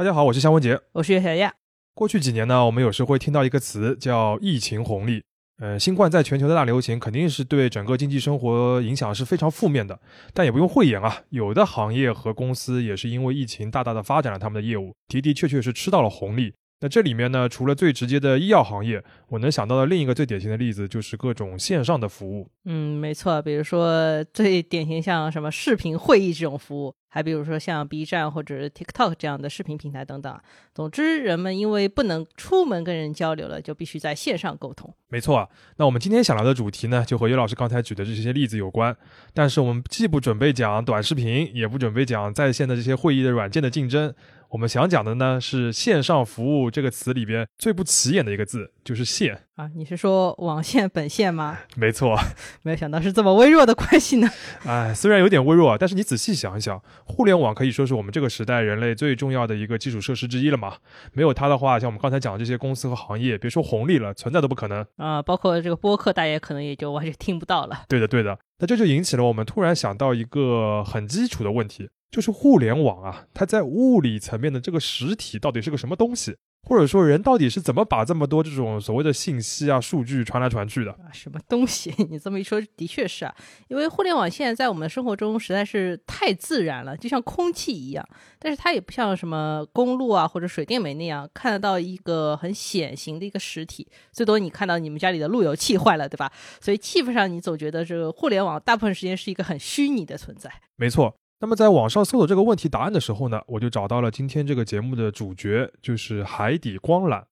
[0.00, 0.80] 大家好，我是夏文杰。
[0.92, 1.52] 我是岳小亚。
[1.92, 5.22] 过去几年呢，我们有时会听到一个词叫疫情红利。
[5.58, 10.00] 呃，新冠在全球的大流行肯定是对整个经济生活影响是非常负面的，
[10.32, 16.54] 但也不用讳言啊，有的行业和公司也是因为疫情大大的发展了他们的业务，的的确确是吃到了红利。
[16.82, 22.48] 那这里面呢，除了最直接的医药行业，我能想到的另一个最典型的例子就是各种线上的服务。
[22.64, 30.40] 嗯，没错，比如说最典型像什么视频会议这种服务，还比如说像 B 站或者 TikTok 这样的视频平台等等。
[30.74, 34.90] 总之，人们因为不能出门跟人交流了，就必须在线上沟通。
[35.08, 38.96] 没错，那我们今天想聊的主题呢，就和尤老师刚才举的这些例子有关。
[39.34, 44.14] 但是我们既不准备讲短视频，也不准备讲在线的这些会议的软件的竞争。
[44.50, 49.70] 我们想讲的呢是“线上服务”这个词里边最不起眼的一个字，就是“线”啊。
[49.76, 51.56] 你是说网线本线吗？
[51.76, 52.18] 没错，
[52.62, 54.28] 没有想到是这么微弱的关系呢。
[54.66, 60.78] 哎，虽然有点微弱，但是你仔细想一想，互联网可以说是我们这个时代人类最重要的一个基础设施之一了嘛。
[61.12, 65.22] 没有它的话，像我们刚才讲的这些公司和行业，别说红利了，存在都不可能啊。
[65.22, 67.84] 包括这个播客，大家可能也就完全听不到了。
[67.88, 68.36] 对的，对的。
[68.58, 71.88] 那这就引起了我们突然想到一个很基础的问题。
[72.10, 76.36] 就是互联网啊，它在物理层面的这个实体到底是个什么东西？
[76.68, 80.92] 或者说人到底是怎么把这么多这种所谓的信息啊、数据传来传去的？
[80.92, 81.90] 啊，什么东西？
[82.10, 83.34] 你这么一说，的确是啊。
[83.68, 88.06] 因为互联网现在在我们的生活中实在是太自然了，就像空气一样。
[88.38, 93.88] 但是它也不像什么公路啊或者水电煤那样看得到一个很显形的一个实体。
[94.12, 96.30] 最多你看到你们家里的路由器坏了，对吧？
[96.60, 100.52] 所以气氛上你总觉得这个互联网大部分时间是一个很虚拟的存在。
[100.76, 101.14] 没错。
[101.42, 107.24] 那么在网上搜索这个问题答案的时候呢，我就找到了今天这个节目的主角，就是海底光缆。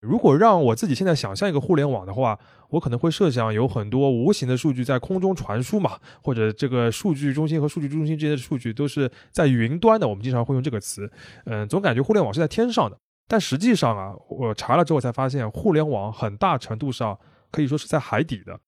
[0.00, 2.38] 如果让我自己现在想象一个互联网的话，
[2.70, 10.06] 我可能会设想有很多无形的数据在空中传输嘛，或者这个数据中心和数据中心之间的数据都是在云端的。
[10.06, 11.10] 我们经常会用这个词，
[11.46, 12.96] 嗯，总感觉互联网是在天上的。
[13.26, 17.18] 但实际上啊，我查了之后才发现，互联网很大程度上
[17.50, 18.60] 可以说是在海底的。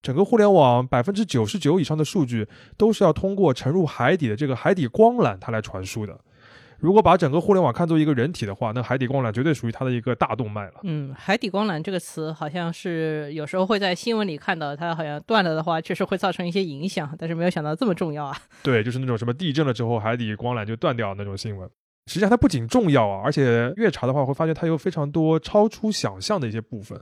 [0.00, 2.46] 整个互联网百分之九十九以上的数据
[2.76, 6.18] 都是要通过沉入海底的这个海底光缆它来传输的。
[6.78, 10.74] 如果把整个互联网看作一个人体的话，那海底光缆绝对属于它的一个大动脉了。
[10.84, 18.36] 嗯，海底光缆这个词好像是有时候会在新闻里看到，它好像断了的话，确实会造成一些影响，但是没有想到这么重要啊。
[18.62, 21.68] 对，就是那种什么地震了之后海底光缆就断掉那种新闻。
[22.06, 26.96] 实际上它不仅重要啊，而且越查的话会发现它有非常多超出想象的一些部分，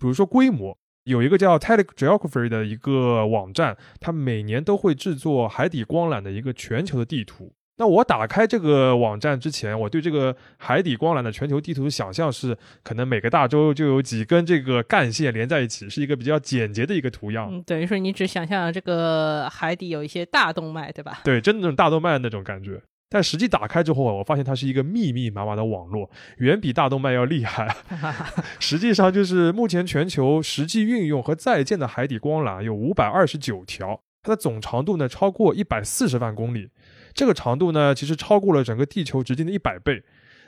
[0.00, 0.78] 比如说规模。
[1.06, 7.52] 有一个叫 TeleGeography 的一个网站，它每年都会制作海底光缆的一个全球的地图。
[7.78, 17.48] 那我打开这个网站之前，我对这个海底光缆的全球地图的想象是，可能每个大洲就有几根这个干线连在一起，是一个比较简洁的一个图样。
[17.52, 21.20] 嗯，等于说你只想象这个海底有一些大动脉，对吧？
[21.22, 22.80] 对，真的那种大动脉那种感觉。
[23.08, 27.72] 但实际打开之后啊，我发现它是一个密密麻麻的网络，远比大动脉要厉害。
[28.58, 36.70] 实际上，就是目前全球实际运用和在建的海底光缆有五百二十九条，它的总长度呢超过一百四十万公里。
[37.14, 40.02] 这个长度呢，其实超过了整个地球直径的一百倍。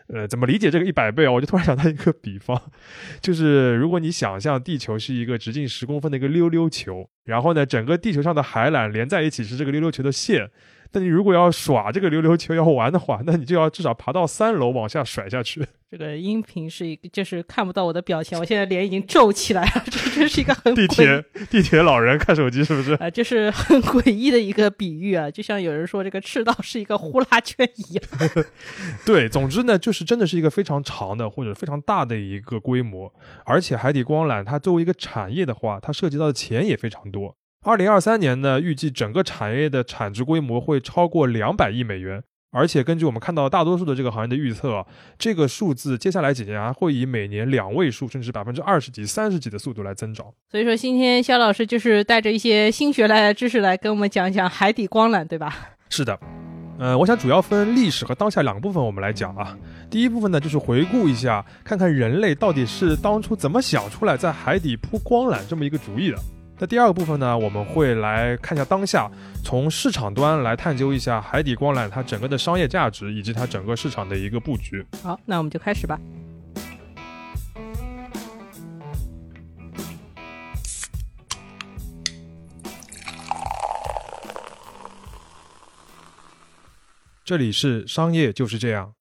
[0.08, 1.30] 呃，怎么理解这个一百倍啊？
[1.30, 2.60] 我就突然想到一个比方，
[3.20, 10.50] 就是如果你想象地球是一个直径十公分的一个溜溜球，然后呢，整个地球上的海缆连在一起是这个溜溜球的线。
[10.92, 15.66] 那你如果要耍这个溜溜球要玩的话，那你就要至少爬到三楼往下甩下去。
[15.90, 19.82] 这个音频是一个，就是看不到我的表情，我现在脸已经皱起来了。
[19.90, 22.92] 这真是一个很地铁地铁老人看手机是不是？
[23.00, 28.04] 啊，就是很诡异的一个比喻啊，就像有人说这个赤道是一个呼啦圈一样。
[29.06, 33.10] 对，总之呢，就是真的是一个非常长的或者非常大的一个规模，
[33.46, 37.34] 而且海底光缆它作为一个产业的话，它涉及到的钱也非常多。
[37.64, 44.86] 二零二三年呢，预计整个产业的产值规模会超过两百亿美元，而且根据我们看到大多数的这个行业的预测，
[45.18, 50.24] 这个数字接下来几年还会以每年两位数甚至百分之二十几、三十几的速度来增长。
[50.50, 55.52] 所以说，今天肖老师就是带着一些新学来的知识来跟我们讲讲海底光缆，对吧？
[55.90, 56.18] 是的，
[56.78, 59.58] 呃，我想主要分历史和当下两个部分我们来讲啊。
[59.90, 66.18] 第一部分呢，就是回顾一下，看看人类到底是当初怎么想出来在海底铺光缆这么一个主意的。
[66.60, 69.08] 那第二个部分呢，我们会来看一下当下，
[69.44, 74.84] 从市场端来探究一下海底光缆它整个的商业价值以及它整个市场的一个布局。
[75.00, 75.96] 好，那我们就开始吧。
[87.24, 88.97] 这里是商业就是这样。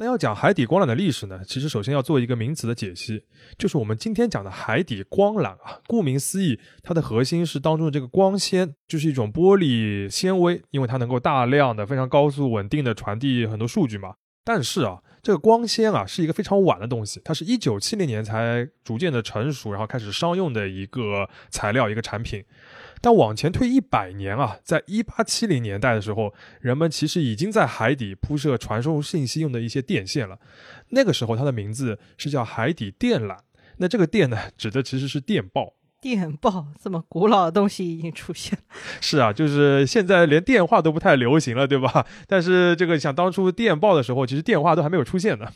[0.00, 3.24] 那要讲海底光缆的历史呢，其实首先要做一个名词的解析，
[3.58, 14.14] 就是我们今天讲的海底光缆啊，顾名思义，它的核心是当中的这个光纤，就是一种玻璃纤维，因为它能够大量的、非常高速、稳定的传递很多数据嘛。
[14.44, 22.44] 但是啊，这个光纤啊是一个非常晚的东西，它是一九七零年才逐渐的成熟，然后开始商用的一个材料一个产品。
[23.00, 30.38] 但往前推一百年啊，在一八七零年代的时候，人们其实已经在海底铺设传输信息用的一些电线了。
[30.90, 33.36] 那个时候它的名字是叫海底电缆。
[33.78, 35.74] 那这个电呢， 指的其实是电报。
[36.00, 38.64] 电报这么古老的东西已经出现了。
[39.00, 42.06] 是啊，就是现在连电话都不太流行了，对吧？
[42.28, 45.50] 但是这个想当初电报的时候，其实电话都还没有出现呢。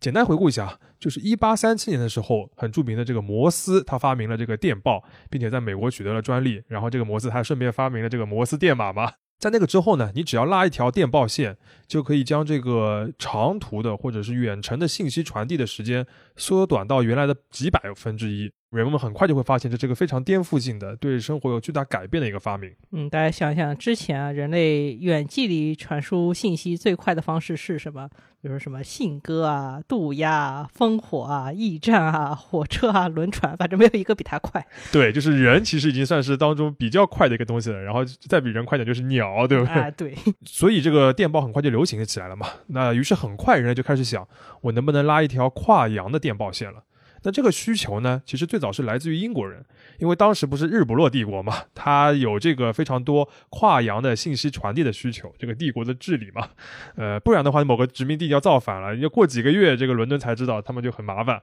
[0.00, 6.62] 简单回顾一下，就是一八三七年的时候，很著名的这个摩斯，他发明了这个电报，并且在美国取得了专利。
[6.68, 9.12] 然后这个摩斯还顺便发明了这个摩斯电码嘛。
[9.38, 11.58] 在那个之后呢，你只要拉一条电报线，
[11.90, 16.06] 就可以将这个长途的或者是远程的信息传递的时间
[16.36, 18.48] 缩短到原来的几百分之一。
[18.70, 22.70] 人们很快就会发现，这是个非常颠覆性的、对生活有巨大改变的一个发明。
[22.92, 28.08] 嗯，大家想想，之前啊，人类远距离传输信息最快的方式是什么？
[28.40, 34.64] 比如说什么信鸽啊、渡鸦啊、烽火啊、驿站啊、火车啊、轮船，反正没有一个比它快。
[34.92, 39.74] 对，就是人其实已经算是当中比较快的一个东西了，然后再比人快点就是鸟，对不对？
[39.74, 40.14] 啊，对。
[40.44, 42.46] 所以这个电报很快就流流行起来了嘛。
[42.66, 44.28] 那于是很快人类就开始想，
[44.60, 46.84] 我能不能拉一条跨洋的电报线了？
[47.22, 49.64] 那这个需求呢，其实最早是来自于英国人，
[49.98, 56.48] 因为当时不是日不落帝国嘛，它有这个非常多跨洋的信息传递的需求，这个帝国的治理嘛，
[56.96, 61.40] 呃，不然的话，某个殖民地要造反了，要过几个月，这个伦敦才知道，他们就很麻烦，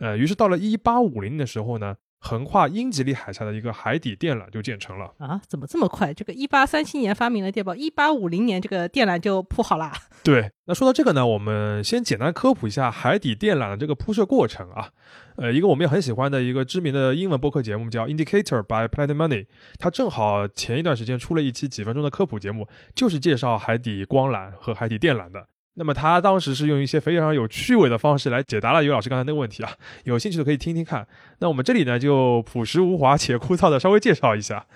[0.00, 1.96] 呃，于是到了一八五零的时候呢。
[2.20, 5.40] 横跨英吉利海峡的一个海底电缆就建成了啊！
[5.46, 6.12] 怎么这么快？
[6.12, 9.92] 这个一八三七年发明了电报，一八五零年这个电缆就铺好了。
[10.24, 14.90] 对，那说到这个呢，我们先简单科普一下海底电缆的这个铺设过程啊。
[15.36, 19.46] 呃，一个我们也很喜欢的一个知名的英文播客节目叫 Indicator by Planet Money，
[19.78, 22.66] 它正好前一段时间出了一期几分钟的科普节目，
[22.96, 25.46] 就是介绍海底光缆和海底电缆的。
[25.78, 29.70] 那么他当时是用一些非常有趣味的方式来解答了于老师刚才那个问题啊，
[30.02, 31.06] 有兴趣的可以听听看。
[31.38, 34.66] 那我们这里呢就朴实无华且枯燥的稍微介绍一下，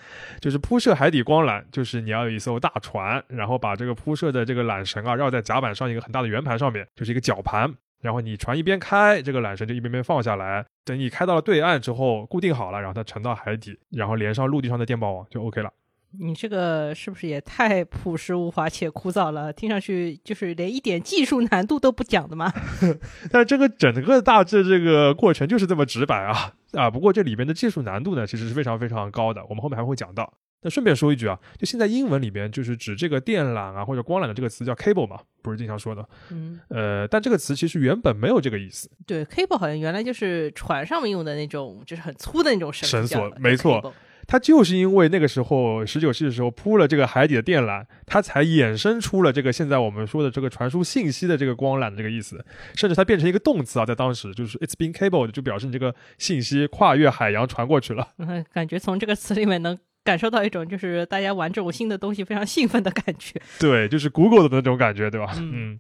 [0.41, 15.73] 就是铺设海底光缆，就是你要有一艘大船，然后把这个铺设的这个缆绳啊绕在甲板上一个很大的圆盘上面，就是一个绞盘，然后你船一边开，这个缆绳就一边边放下来，等你开到了对岸之后固定好了，然后它沉到海底，然后连上陆地上的电报网就 OK 了。
[16.19, 19.53] 你这个是不是也太朴实无华且枯燥了？
[19.53, 22.53] 听上去就是连一点技术难度都不讲的吗？
[23.31, 26.91] 但这个整个大致这个过程就是这么直白啊啊！
[26.91, 30.33] 不过这里边的技术难度呢，其实是非常非常高的，我们后面还会讲到。
[30.65, 36.09] 那顺便说一句啊，就现在英文里边就是指这个电缆啊或者光缆的这个词叫 cable 嘛，不是经常说的。
[36.31, 36.61] 嗯。
[36.69, 38.89] 呃，但这个词其实原本没有这个意思。
[39.07, 43.29] 对，cable 好像原来就是船上面用的那种，就是很粗的那种绳索。
[43.41, 43.93] 没错。
[44.27, 58.09] 它就是因为那个时候十九世纪的时候铺了这个海底的电缆，它才衍生出了这个现在我们说的这个传输信息的这个光缆的这个意思，甚至它变成一个动词啊，在当时就是 it's been cabled，就表示你这个信息跨越海洋传过去了。
[58.19, 63.41] 嗯，感觉从这个词里面能感受到一种就是大家玩这种新的东西非常兴奋的感觉。
[63.61, 65.33] 对，就是 Google 的那种感觉，对吧？
[65.37, 65.79] 嗯。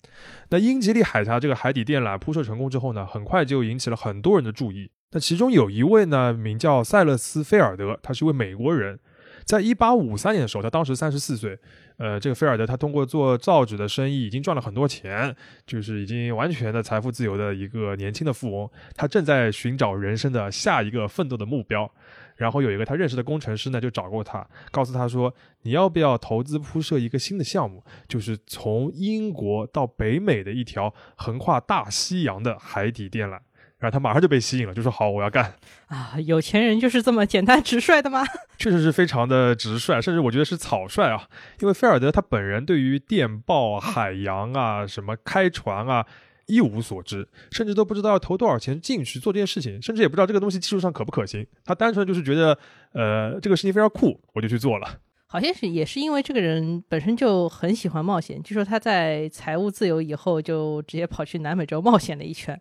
[0.50, 4.90] 那英吉利海峡这个海底电缆铺设成功之后呢，很快就引起了很多人的注意。
[5.12, 8.98] 那其中有一位呢，名叫塞勒斯·菲尔德，他是一位美国人，
[9.44, 11.58] 在一八五三年的时候，他当时三十四岁。
[11.98, 15.36] 呃，这个菲尔德他通过做造纸的生意已经赚了很多钱，
[15.66, 18.68] 就是已经完全的财富自由的一个年轻的富翁。
[18.96, 21.88] 他正在寻找人生的下一个奋斗的目标。
[22.36, 25.32] 然后有一个他认识的工程师呢，就找过他，告诉他说
[25.62, 33.38] ：“你要不要投资铺设一个新的项目，就是从英国到北美的一条横跨大西洋的海底电缆？”
[33.82, 35.54] 然后他马上就被吸引了，就说好，我要干
[35.88, 36.14] 啊！
[36.24, 38.24] 有钱人就是这么简单直率的吗？
[38.56, 41.28] 确实是非常的直率，甚至我觉得是草率啊。
[41.58, 46.06] 因为菲尔德他本人对于电报、海洋啊、什么开船啊
[46.46, 51.44] 一无所知，甚至都不知道要投多少钱进去做这件事情，甚至也不知道这个东西技术上可不可行。
[51.64, 52.56] 他单纯就是觉得，
[52.92, 54.86] 呃，这个事情非常酷，我就去做了。
[55.26, 62.60] 好像是也是因为这个人本身就很喜欢冒险，据说他在财务自由以后就直接跑去南美洲冒险了一圈。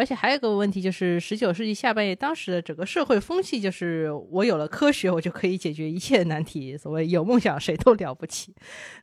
[0.00, 6.74] 而且还有个问题就是，十九世纪下半叶当时的整个社会风气就是我有了科学，我就可以解决一切难题。
[6.74, 8.54] 所谓有梦想谁都了不起。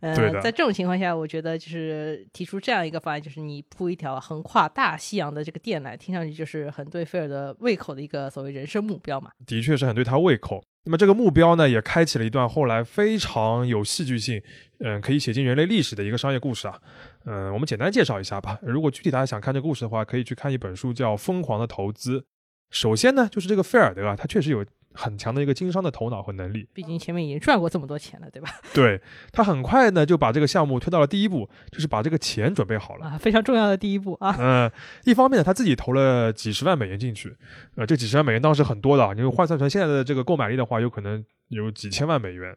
[0.01, 9.29] 呃，在这种情况下，我觉得就是提出这样一个方案，就是你铺一条横跨大西洋的这个电缆，听上去就是很对菲尔的胃口的一个所谓人生目标嘛。
[9.45, 10.63] 的确是很对他胃口。
[10.85, 14.41] 那么这个目标呢，也开启了一段后来非常有戏剧性，
[14.79, 16.79] 嗯，可以写进人类历史的一个商业故事啊。
[17.29, 18.57] 嗯，我们简单介绍一下吧。
[18.61, 22.19] 如果具体大家想看这个故事的话，可以去看一本书，叫《疯狂的投资》。
[22.69, 26.67] 首先呢，就是这个菲尔德啊，他确实有很强的一个经商的头脑和能力。
[26.73, 28.49] 毕竟前面已经赚过这么多钱了，对吧？
[28.73, 33.07] 对他很快呢就把这个项目推到了第一步，就是把这个钱准备好了。
[33.07, 34.35] 啊，非常重要的第一步啊。
[34.39, 34.71] 嗯，
[35.03, 37.35] 一方面呢，他自己投了几十万美元进去，
[37.75, 42.55] 呃，这几十万美元当时很多的啊，你换算成现在的这个购买力的话，有可能有几千万美元。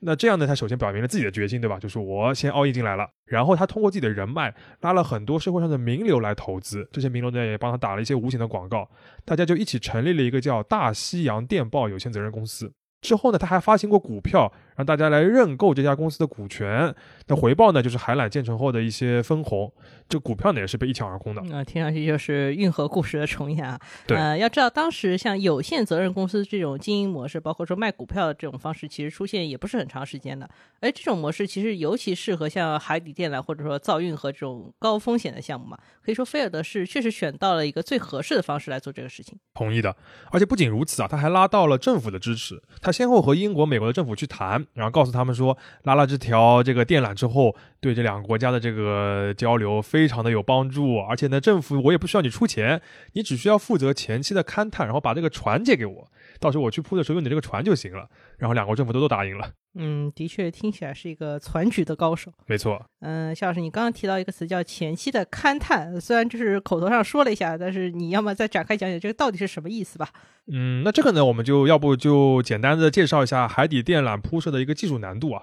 [0.00, 1.78] 那这样呢，他首先表明了自己的决心，对吧？
[1.78, 8.88] 就是我先 all in 进来了，然后他通过自己的人脉拉了很多社会上的名流来投资，这些名流呢也帮他打了一些无形的广告，
[9.24, 12.72] 大家就一起成立了一个叫大西洋电报有限责任公司。
[13.00, 16.94] 之后呢，他还发行过股票，让大家来认购这家公司的股权。
[17.26, 19.72] 那回报呢，就是海缆建成后的一些分红。
[20.08, 21.42] 这股票呢，也是被一抢而空的。
[21.46, 23.76] 那听上去就是运河故事的重演啊。
[24.06, 24.16] 对。
[24.16, 30.48] 呃，要知道当时像有限责任公司这种经营模式，包括说卖股票这种方式，其实出现也不是很长时间的。
[30.80, 35.76] 而这种模式其实尤其适合像海底电缆或者说造运河这种高风险的项目嘛。
[36.04, 39.36] 可以说菲尔德是确实选到了一个最合适的方式来做这个事情。
[39.54, 39.96] 同意的。
[40.30, 42.62] 而且不仅如此啊，他还拉到了政府的支持。
[42.80, 50.98] 他先后和英国、美国的政府去谈，然后告诉他们说，拉了这条这个电缆之后，对这两个国家的这个交流非常的有帮助。
[50.98, 52.80] 而且呢，政府我也不需要你出钱，
[53.12, 56.08] 你只需要负责前期的勘探，然后把这个船借给我，
[56.40, 58.08] 到时候我去铺的时候用你这个船就行了。
[58.38, 59.50] 然后两国政府都都答应了。
[59.78, 62.32] 嗯，的确听起来是一个攒局的高手。
[62.46, 62.82] 没错。
[63.00, 70.08] 嗯，夏老师，你刚刚提到一个词叫前期的勘探，虽然就是口头上说了一下，但是你要么再展开讲解这个到底是什么意思吧？
[70.50, 75.42] 嗯，那这个呢，我们就要不就简单的介绍一下海底电缆铺设的一个技术难度啊。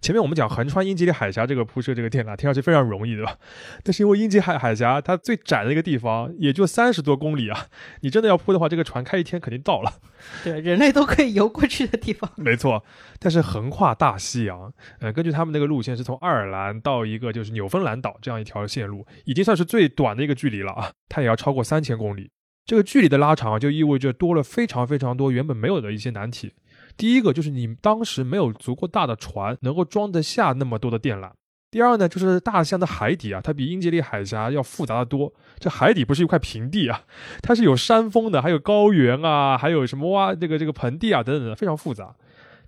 [0.00, 3.36] 前面我们讲横穿英吉利海峡这个铺设这个电缆，听上去非常容易，对吧？
[3.82, 7.66] 但是因为英吉利海海峡它最窄的一个地方也就三十多公里啊，
[8.00, 9.92] 你真的要铺的话，这个船开一天肯定到了。
[10.44, 12.30] 对，人类都可以游过去的地方。
[12.36, 12.84] 没错，
[13.18, 22.30] 但是横跨大西洋，呃，根据他们那个路线是从爱尔兰到一个就是纽芬兰岛这样一条线路，已经算是最短的一个距离了啊，它也要超过三千公里。
[22.64, 26.52] 这个距离的拉长就意味着多了非常非常多原本没有的一些难题。
[26.98, 31.30] 第一个就是你当时没有足够大的船能够装得下那么多的电缆。
[31.70, 35.32] 第二呢，就是大西洋的海底啊，它比英吉利海峡要复杂的多。
[35.58, 37.02] 这海底不是一块平地啊，
[37.42, 42.16] 它是有山峰的，还有高原啊，还有什么挖这个这个盆地啊等等的，非常复杂。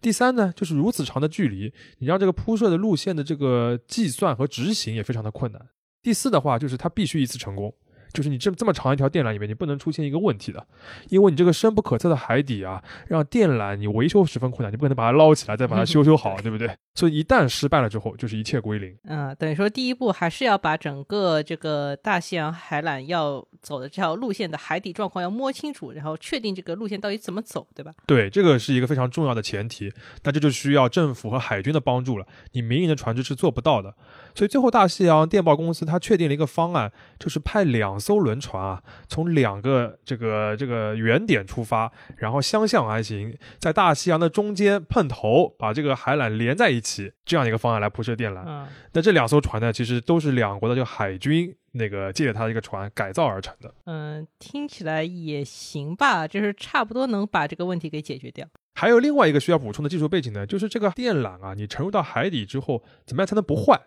[0.03, 5.61] 第三呢，就是如此长的距离，你让这个铺设的路线的这个计算和执行也非常的困难。
[6.03, 7.75] 第四的话，就是它必须一次成功。
[8.13, 10.67] 就是你这这么长一条电缆里面，你不能出现一个问题的，
[11.09, 16.71] 因为你这个深不可测的海底啊，让电缆你维修十分困难，你不可能把它捞起来再把它修修好，对不对？
[16.95, 18.97] 所以一旦失败了之后，就是一切归零。
[19.05, 27.93] 嗯，等于说第一步还是要把整个这个大西洋海缆要走的这条路线的海底状况要摸清楚，然后确定这个路线到底怎么走，对吧？
[28.07, 29.93] 对，这个是一个非常重要的前提。
[30.25, 33.95] 那这就需要政府和海军的帮助了，你民营的船只是做不到的。
[34.35, 48.43] 所以最后大西洋电报公司它确定了一个方案，就是派两艘轮船啊，从两个这个这个原点出发，然后相向而行，在大西洋的中间碰头，把这个海缆连在一起，这样一个方案来铺设电缆。
[48.47, 53.75] 嗯，那这两艘船呢，其实都是两国的这个海军那个借着它的一个船改造而成的。
[53.87, 58.47] 嗯，听起来也行吧，就是差不多能把这个问题给解决掉。
[58.75, 63.79] 还有另外一个需要补充的技术背景呢，就是这个电缆啊，你沉入到海底之后，怎么样才能不坏？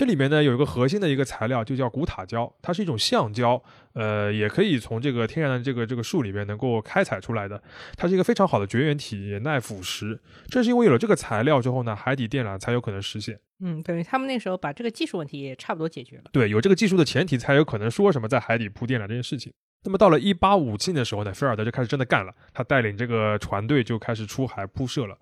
[0.00, 7.62] 这里面呢有一个核心的一个材料，就叫古塔胶，它是一种橡胶，呃，也可以从这个天然的这个这个树里面能够开采出来的，
[7.98, 10.18] 它是一个非常好的绝缘体，也耐腐蚀。
[10.48, 13.38] 正是因为有了这个材料之后呢，海底电缆才有可能实现。
[13.62, 16.22] 嗯，等于他们那时候把这个技术问题也差不多解决了。
[16.32, 19.52] 对，有这个技术的前提，才有可能说什么在海底铺电缆这件事情。
[19.84, 25.14] 那么到了一八五七年的时候呢，菲尔德就开始真的干了，他带领这个船队就开始出海铺设了。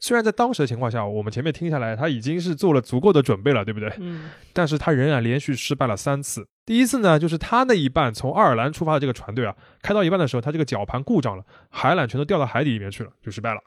[0.00, 3.92] 虽然在当时的情况下，我们前面听下来，他已经是做了足够的准备了，对不对？
[3.98, 4.30] 嗯。
[4.52, 6.48] 但是他仍然连续失败了三次。
[6.64, 13.60] 第一次呢，就是他那一半从爱尔兰出发的这个船队啊，开到一半的时候，他这个绞盘故障了，海缆全都掉到海底里面去了，就失败了。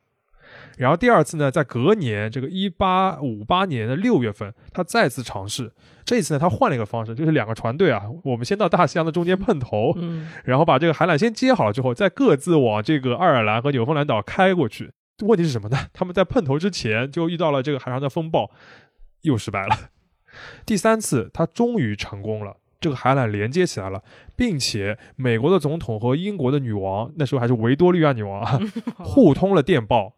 [0.78, 5.72] 然后第二次呢，在隔年这个一八五八年的六月份，他再次尝试。
[6.04, 14.92] 这一次呢，他换了一个方式，就是两个船队啊，我们先到大西洋的中间碰头，嗯，然后把这个海缆先接好了之后，再各自往这个爱尔兰和纽芬兰岛开过去。
[15.20, 15.77] 问题是什么呢？
[15.93, 18.50] 他们在碰头之前就遇到了这个海上的风暴，
[19.22, 19.77] 又失败了。
[20.65, 24.03] 第三次，他终于成功了，这个海缆连接起来了，
[24.36, 28.60] 并且美国的总统和英国的女王，那时候还是维多利亚女王啊，
[28.98, 30.15] 互通了电报。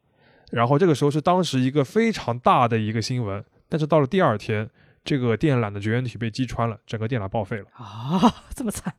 [0.52, 3.44] 然后这个时候是当时一个非常大的一个新闻。
[3.68, 4.70] 但是到了第二天，
[5.04, 7.66] 这个电缆的绝缘体被击穿了，整个电缆报废了。
[7.74, 8.94] 啊，这么惨！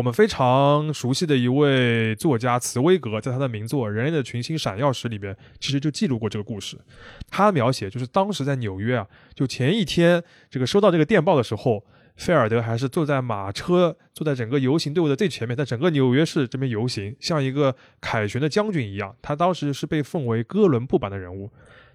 [0.00, 6.78] 我们非常熟悉的一位作家茨威格，在他的名作《人类的群星闪耀时》里边，其实就记录过这个故事。
[7.28, 11.84] 他描写就是当时在纽约啊，就前一天这个收到这个电报的时候，
[12.16, 19.14] 菲尔德还是坐在马车，坐在整个游行队伍的最前面，在整个纽约市这边游行，像一个凯旋的将军一样。
[19.20, 21.50] 他当时是被奉为哥伦布般的人物。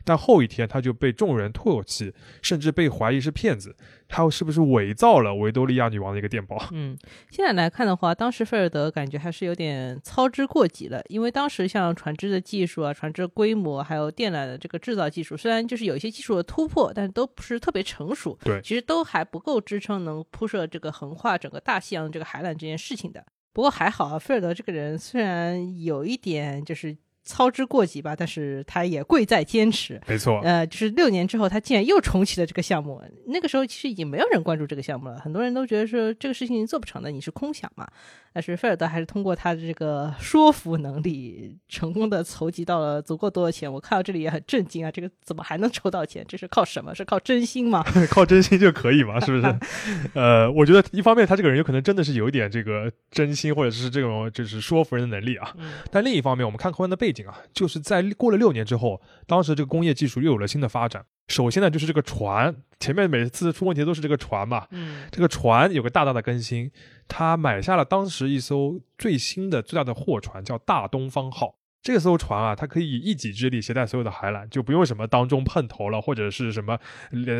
[0.05, 3.75] 但后一天他就被众人唾弃，甚至被怀疑是骗子。
[4.07, 6.63] 他是不是伪造了维多利亚女王的一个电报？
[6.71, 6.95] 嗯，
[7.31, 11.01] 现在来看的话，当时菲尔德感觉还是有点操之过急了。
[11.09, 18.37] 因为当时像船只的技术啊、船只规模，还有电缆的这个制造技术，虽然就是有一些技术的突破，但都不是特别成熟。
[18.43, 23.25] 对，其实都还不够支撑能铺设这个横跨整个大西洋这个海缆这件事情的。
[23.53, 26.95] 不过还好啊，菲尔德这个人虽然有一点就是。
[27.25, 29.99] 操之过急吧，但是他也贵在坚持。
[30.07, 33.01] 没错，呃，就是六年之后，他竟然又重启了这个项目。
[33.25, 37.87] 那个时候其实已经没有人关注这个项目了，很多人都觉得说这个事情做不成的，你是空想嘛。
[38.35, 43.71] 但是菲尔德还是通过他的这个说服能力，成功的筹集到了足够多的钱。
[43.71, 46.25] 我看到这里也很震惊啊，这个怎么还能筹到钱？
[46.27, 46.93] 这是靠什么？
[46.93, 47.81] 是靠真心吗？
[48.11, 49.21] 靠真心就可以吗？
[49.21, 49.59] 是不是？
[50.13, 55.55] 呃，我觉得一方面他这个人有可能真的是有一点这个真心，或者是这种就是说服人的能力啊。
[55.89, 61.05] 但另一方面，我们看客观的背景啊，就是在过了六年之后，当时这个工业技术又有了新的发展。
[61.27, 64.67] 首先呢，就是这个船，前面每次出问题都是这个船嘛。
[64.71, 66.71] 嗯，这个船有个大大的更新，
[67.07, 71.55] 他买下了当时一艘最新的、最大的货船，叫大东方号。
[71.81, 76.79] 这艘船啊，它可以一己之力携带所有的海缆，就不用什么当中碰头了，或者是什么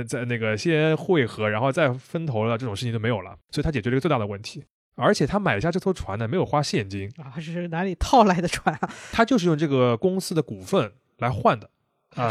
[0.08, 3.36] 在那个先汇合，然后再分头了，这种事情就没有了。
[3.50, 4.64] 所以它解决了一个最大的问题。
[4.98, 8.90] 而且他买下这艘船呢，没有花现金啊， 是哪里套来的船啊？
[9.12, 11.70] 他就是用这个公司的股份来换的。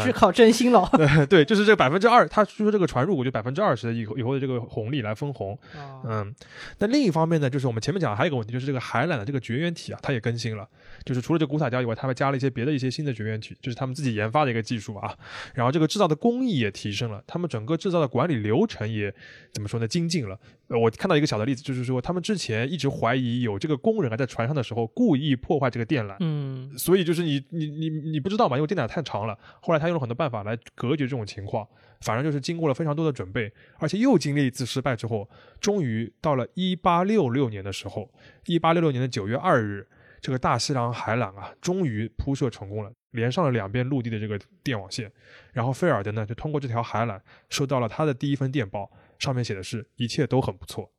[0.03, 0.87] 是靠真心喽，
[1.29, 5.57] 对，就是这个百分之二，他说这个船入股就百分之二十的以后以后的这个红利来分红，
[6.03, 6.33] 嗯，
[6.79, 10.67] 那另一方面呢，就是我们前面讲的还有一个问题，就是这个海缆的这个绝缘体啊，它也更新了，
[11.03, 15.13] 就是除了这古塔胶以外，他们加了一些别的一些新的绝缘体，就是他们自己研发的一个技术啊，
[15.53, 19.13] 然后这个制造的工艺也提升了，他们整个制造的管理流程也
[19.51, 20.37] 怎么说呢，精进了。
[20.67, 31.67] 呃，我看到一个小的例子，就是说他们之前一直怀疑有这个工人啊在船上的时候故意破坏这个电缆，嗯，所以就是你你你你不知道嘛，因为电缆太长了，后来他用了很多办法来隔绝这种情况，
[32.01, 35.29] 反正就是经过了非常多的准备，而且又经历一次失败之后，
[35.59, 38.09] 终于到了一八六六年的时候，
[38.45, 39.87] 一八六六年的九月二日，
[40.21, 45.11] 这个大西洋海缆啊，终于铺设成功了，连上了两边陆地的这个电网线，
[45.53, 47.19] 然后菲尔德呢就通过这条海缆
[47.49, 48.91] 收到了他的第一份电报。
[49.17, 50.91] 上面写的是一切都很不错。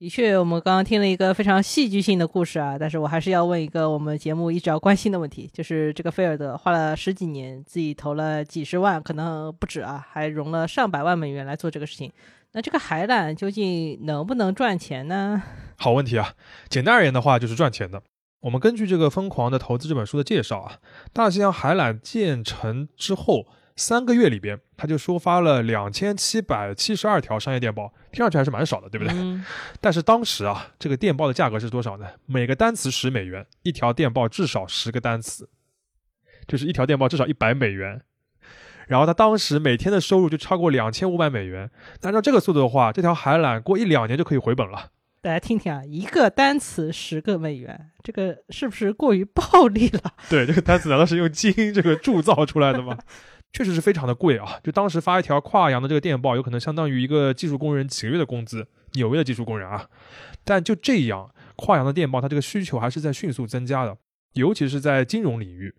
[0.00, 12.10] 的确，我们刚刚听了一个非常戏剧性的故事啊，但是我还是要问一个我们节目一直要关心的问题，就是这个菲尔德花了十几年，自己投了几十万，可能不止啊，还融了上百万美元来做这个事情。
[12.52, 15.42] 那这个海缆究竟能不能赚钱呢？
[15.76, 16.32] 好问题啊！
[16.70, 18.02] 简单而言的话，就是赚钱的。
[18.40, 20.78] 我们根据这个《疯狂的投资》这本书的介绍啊，
[21.12, 23.44] 大西洋海缆建成之后。
[23.80, 29.40] 三个月里边，他就收发了两千七百七十二条商业电报，听上去还是蛮少的，对不对？
[29.80, 32.06] 但是当时啊，这个电报的价格是多少呢？
[32.26, 35.48] 每个单词十美元，一条电报至少十个单词，
[36.46, 38.02] 就是一条电报至少一百美元。
[38.86, 41.70] 然后他当时每天的收入就超过两千五百美元。
[42.02, 44.90] 按照这个速度的话，这条海缆过一两年就可以回本了。
[45.22, 50.00] 大家听听啊，一个单词十个美元，这个是不是过于暴利了？
[50.28, 52.98] 对，这个单词难道是用基因这个铸造出来的吗？
[53.52, 54.58] 确实是非常的贵啊！
[54.62, 58.66] 就当时发一条跨洋的这个电报，有可能相当于一个技术工人几个月的工资。
[58.94, 59.88] 纽约的技术工人啊，
[60.42, 63.96] 但就这样，跨洋的电报，它这个需求还是在迅速增加的，
[64.34, 65.74] 尤其是在金融领域。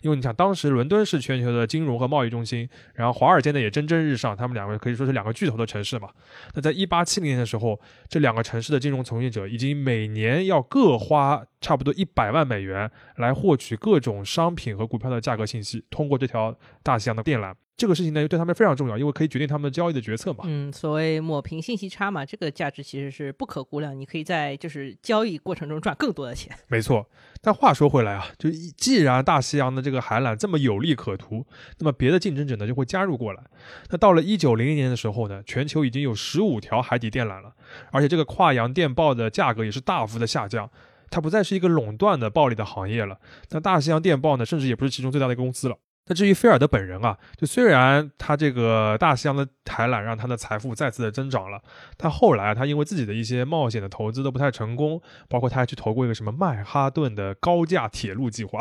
[0.00, 6.10] 因为你想，当时伦敦是全球的金融和贸易中心，然后华尔街呢也蒸蒸日上，他们两个可以说是两个巨头的城市嘛。
[6.52, 17.54] 那在一八七零年的时候，这两个城市的金融从业者已经每年要各花差不多一百万美元来获取各种商品和股票的价格信息，通过这条大西洋的电缆。
[17.76, 20.44] 这个事情呢，对他们非常重要，因为可以决定他们交易的决策嘛。
[20.46, 23.98] 嗯，所谓抹平信息差嘛，这个价值其实是不可估量。
[23.98, 26.56] 你可以在就是交易过程中赚更多的钱。
[26.68, 27.08] 没错。
[27.42, 31.44] 但话说回来啊，就既然大西洋的这个海缆这么有利可图，
[31.78, 33.42] 那么别的竞争者呢就会加入过来。
[33.90, 37.52] 那到了一九零零年的时候呢，全球已经有十五条海底电缆了，
[37.90, 40.70] 而且这个跨洋电报的价格也是大幅的下降，
[41.10, 43.18] 它不再是一个垄断的暴利的行业了。
[43.50, 45.76] 那大西洋电报呢，甚至也不是其中最大的一个公司了。
[46.06, 51.62] 那至于菲尔德本人啊，就虽然他这个大西洋的海缆让他的财富再次的增长了，
[51.96, 58.60] 但后来他因为自己的一些冒险的投资都不太成功，包括他还去投过一个什么曼哈顿的高架铁路计划，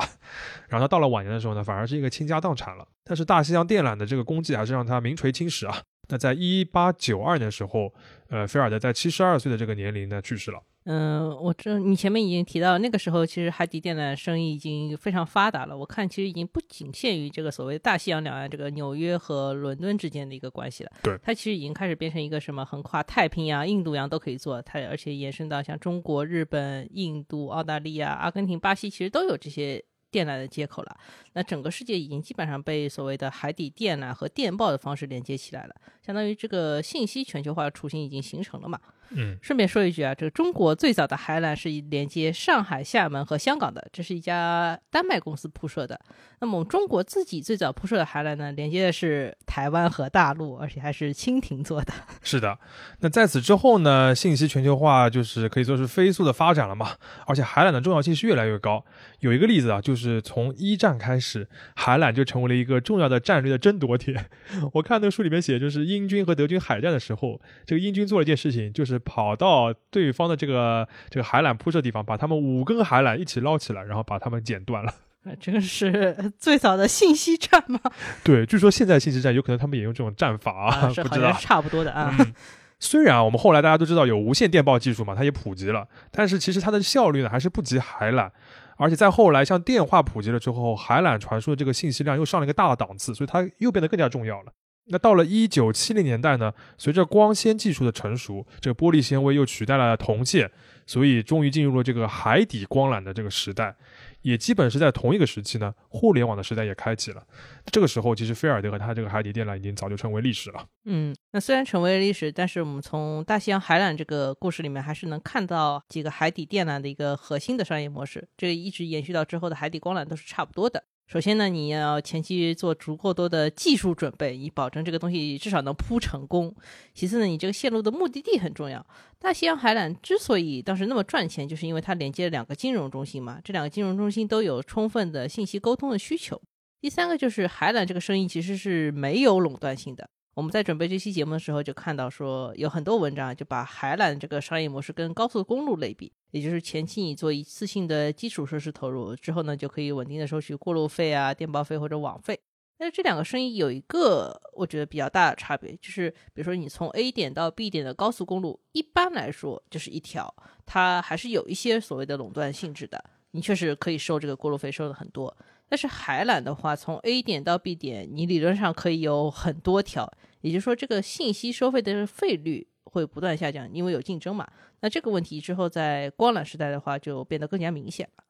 [0.69, 2.87] 然后他到了晚年的时候呢，反而是一个倾家荡产了。
[3.03, 5.81] 但是大西洋电缆的这个功绩还是让他名垂青史啊。
[6.07, 7.93] 那在一八九二年的时候，
[8.29, 10.59] 呃，菲尔德在七十二岁的这个年龄呢去世了。
[10.85, 15.77] 嗯，我这你前面已经提到，那个时候其实海底电缆生意已经非常发达了。
[15.77, 20.91] 我看其实已经不仅限于这个所谓大西洋两岸这个纽约和伦敦之间的一个关系了。
[21.01, 24.61] 对，它其实已经开始变成一个什么横跨太平洋、印度洋都可以做。
[24.61, 30.97] 它而且延伸到像中国、日本、印度、澳大利亚、阿根廷、巴西，其实都有这些电缆的接口了。
[31.31, 35.73] 那整个世界已经基本上被所谓的海底电缆和电报的方式连接起来了，
[36.05, 38.77] 相当于这个信息全球化的雏形已经形成了嘛。
[39.15, 45.99] 嗯，顺便说一句啊，这个中国最早的海缆是连接上海、厦门和香港的，这是一家丹麦公司铺设的。
[46.39, 51.93] 那么中国自己最早铺设的海缆呢，连接的是台湾和大陆，而且还是蜻蜓做的。
[52.21, 52.57] 是的，
[52.99, 56.91] 那在此之后呢，信息全球化就是可以说是飞速的发展了嘛，
[57.27, 58.83] 而且海缆的重要性是越来越高。
[59.19, 64.29] 有一个例子啊，就是从一战开始，海缆就成为了一个重要的战略的争夺点。
[64.73, 74.93] 我看那个书里面写，就是英军和德军海战的时候，这个英军做了一件事情，就是跑到对方的这个这个海缆铺设地方，把他们五根海缆一起捞起来，然后把他们剪断了。
[75.39, 77.79] 这个是最早的信息战吗？
[78.23, 82.13] 对，据说现在信息战有可能他们也用这种战法啊，不知道差不多的啊。
[82.19, 82.33] 嗯
[82.79, 88.29] 虽然我们后来大家都知道有无线电报技术嘛，它也普及了，但是其实它的效率呢还是不及海缆。
[88.75, 94.51] 而且在后来像电话普及了之后，海缆传输的这个信息量又上了一个大的档次，所以它又变得更加重要了。
[94.85, 100.51] 那到了一九七零年代呢，随着光纤技术的成熟，这个玻璃纤维又取代了铜线，
[100.85, 103.75] 所以终于进入了这个海底光缆的这个时代。
[104.23, 107.21] 也基本是在同一个时期呢，互联网的时代也开启了。
[107.65, 110.65] 这个时候，其实菲尔德和他这个海底电缆已经早就成为历史了。
[110.85, 118.25] 嗯，那虽然成为了历史，但是我们从大西洋海缆这个故事里面，还是能看到几个海底电缆的一个核心的商业模式。
[118.37, 120.85] 这个一直延续到之后的海底光缆都是差不多的。
[121.05, 126.55] 首先呢，你要前期做足够多的技术准备，以保证这个东西至少能铺成功。
[126.93, 128.83] 其次呢，你这个线路的目的地很重要。
[129.19, 136.41] 大西洋海缆之所以当时那么赚钱，就是因为它连接了两个金融中心嘛，这两个金融中心都有充分的信息沟通的需求。
[136.81, 140.09] 第三个就是海缆这个生意其实是没有垄断性的。
[140.35, 152.39] 我们在准备这期节目的时候就看到说，有很多文章就把海缆这个商业模式跟高速公路类比，也就是前期你做一次性的基础设施投入之后呢，就可以稳定的收取过路费啊、电报费或者网费。
[152.79, 160.33] 但是这两个生意有一个我觉得比较大的差别，就是比如说你从 A 点到 B 点的高速公路，一般来说就是一条，
[160.65, 165.37] 它还是有一些所谓的垄断性质的，你确实可以收这个过路费，收的很多。
[165.73, 170.07] 但是海缆的话，从 A 点到 B 点，你理论上可以有很多条，
[170.41, 174.47] 也就是说，这个信息收费的费率会不断下降，因为有竞争嘛。
[174.81, 178.23] 那这个问题之后在光缆时代的话，就变得更加明显了。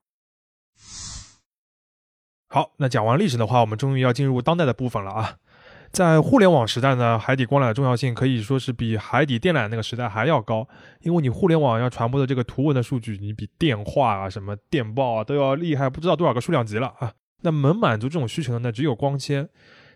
[2.47, 5.39] 好，那讲完历史的话，我们终于要进入当代的部分了啊。
[5.91, 10.65] 在互联网时代呢，海底光缆的重要性可以说是比海底电缆那个时代还要高，
[11.01, 17.11] 因为你互联网要传播的这个图文的数据，你比电话啊、什么电报啊都要厉害，不知道多少个数量级了啊。
[17.43, 19.47] 那能满足这种需求的呢，只有光纤。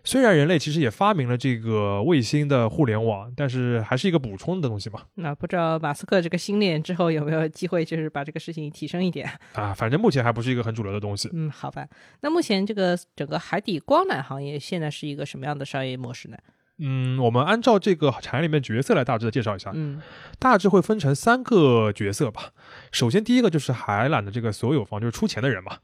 [0.04, 5.00] 虽然人类其实也发明了这个卫星的互联网，但是还是一个补充的东西嘛。
[5.16, 9.74] 那不知道马斯克这个星链之后有没有机会，就是把这个事情提升一点啊？
[9.74, 11.28] 反正目前还不是一个很主流的东西。
[11.34, 11.86] 嗯，好吧。
[12.20, 16.38] 那目前这个整个海底光缆行业现在是一个什么样的商业模式呢？
[16.78, 19.72] 嗯，我们按照这个产业里面角色来大致的介绍一下。
[19.74, 20.00] 嗯，
[20.38, 22.52] 大致会分成三个角色吧。
[22.92, 25.78] 首先第一个就是海缆的这个所有方，就是出钱的人嘛。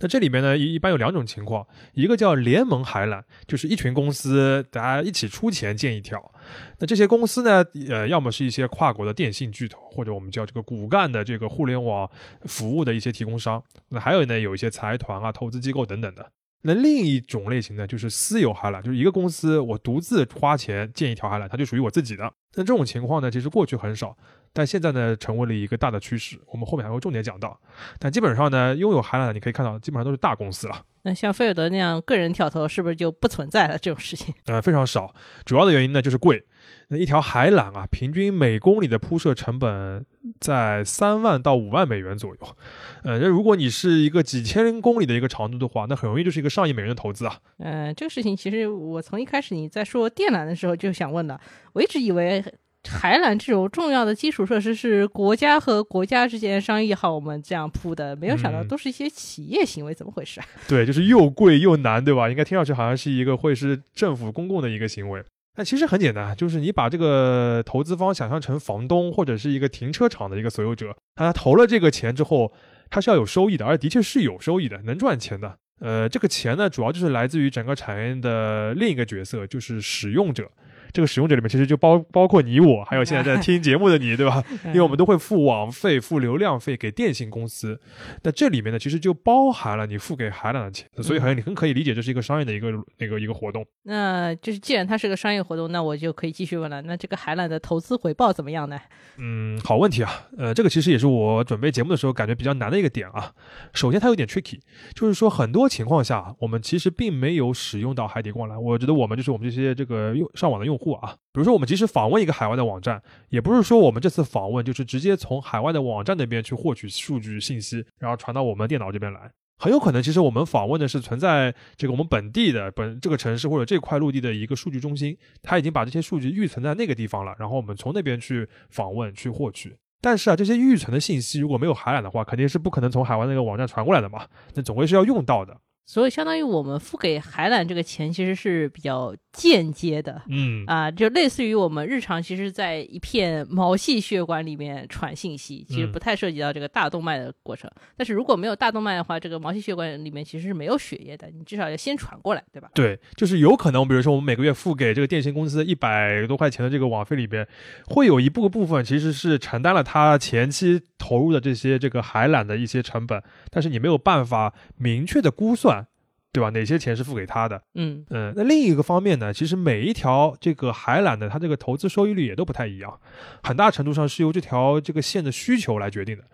[0.00, 6.32] 那这里面呢，一一般有两种情况，一个叫联盟海缆，就是一群公司大家一起出钱建一条。
[6.78, 12.10] 那这些公司呢，呃，要么是一些跨国的电信巨头，或者我们叫这个骨干的这个互联网
[12.46, 13.62] 服务的一些提供商。
[13.90, 16.32] 那还有呢，有一些财团啊、投资机构等等的。
[16.62, 22.30] 那另一种类型呢，就是私有海缆，就是一个公司我独自花钱建一条海缆，它就属于我自己的。
[22.54, 24.14] 那这种情况呢，其实过去很少，
[24.52, 26.38] 但现在呢，成为了一个大的趋势。
[26.46, 27.58] 我们后面还会重点讲到。
[27.98, 30.84] 但基本上呢，拥有海缆的，你可以看到，基本上都是大公司了。
[31.02, 34.34] 那像菲尔德那样个人跳投，是不是就不存在了这种事情？
[34.46, 35.14] 呃，非常少。
[35.44, 36.44] 主要的原因呢，就是贵。
[36.88, 40.04] 那一条海缆啊，平均每公里的铺设成本
[40.40, 42.56] 在三万到五万美元左右。
[43.04, 47.38] 呃，那如果你是一个几千公里的一个长度的话，那很容易就是一个上亿美元的投资啊。
[47.58, 51.40] 嗯，这个事情其实我从一开始你在说电缆的时候就想问的，
[51.72, 52.44] 我一直以为
[52.88, 60.46] 海缆这种重要的基础设施是国家和国家之间商议好我们这样铺的，没有想到都是一些企业行为，怎么回事啊？
[60.66, 62.28] 对，就是又贵又难，对吧？
[62.30, 65.22] 应该听上去好像是一个会是政府公共的一个行为。
[65.54, 72.50] 但其实很简单，就是你把这个投资方想象成房东或者是一个停车场的一个所有者，他投了这个钱之后，
[72.88, 75.58] 他是要有收益的，而的确是有收益的，能赚钱的。
[75.80, 80.50] 呃，这个钱呢，主要就是来自于整个产业的另一个角色，就是使用者。
[80.92, 84.42] 这个使用者里面其实就包包括你我，还有现在在 听节目的你，对吧？
[84.66, 87.80] 因为我们都会付网费、付流量费给电信公司，
[88.22, 93.64] 那这里面呢，其实就包含了你付给海缆的钱，所以好像你很可以理解这是一个商业的一个那个一个活动。
[93.84, 96.82] 那就是既然它是个商业活动，那我就可以继续问了。
[96.82, 98.78] 那这个海缆的投资回报怎么样呢？
[99.18, 100.10] 嗯，好问题啊。
[100.38, 103.32] 呃，这个其实也是我准备节目的时候感觉比较难的一个点啊。
[103.72, 104.58] 首先，它有点 tricky，
[104.94, 108.58] 就是说很多情况下，我们其实并没有使用到海底光缆。
[108.58, 119.30] 我觉得我们就是我们这些这个用上网的用户啊，比如说我们即使访问一个海外的网站，也不是说我们这次访问就是直接从海外的网站那边去获取数据信息，然后传到我们电脑这边来。
[119.58, 129.76] 很有可能，其实我们访问的是存在这个我们本地的本这个城市或者这块陆地的一个数据中心，它已经把这些数据预存在那个地方了，然后我们从那边去访问去获取。
[130.00, 135.54] 但是啊，这些预存的信息如果没有海缆的话，肯定是不可能从海外那个网站传过来的嘛，那总归是要用到的。
[135.84, 147.70] 所以，相当于我们付给海缆这个钱，其实是比较间接的，嗯啊，就类似于我们日常其实，在一片毛细血管里面传信息，其实不太涉及到这个大动脉的过程。
[147.96, 152.68] 但是如果没有大动脉的话，这个毛细血管里面其实是没有血液的，你至少要先传过来，对吧？
[152.74, 157.46] 对，就是有可能，比如说我们每个月付给这个电信公司一百多块钱的这个网费里边，
[157.86, 165.86] 会有一部分部分其实是承担了他前期投入的这些这个海缆的一些成本，但是你没有办法明确的估算。
[166.32, 166.50] 对吧？
[166.50, 167.60] 哪些钱是付给他的？
[167.74, 173.00] 嗯嗯，那另一个方面呢，其实每一条这个海缆的它这个投资收益率也都不太一样，
[173.42, 176.24] 很大程度上是由这条这个线的需求来决定的。